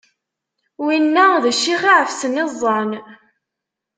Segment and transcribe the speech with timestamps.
[0.83, 2.91] Winna d ccix iɛefsen iẓẓan.